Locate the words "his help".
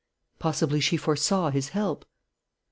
1.51-2.07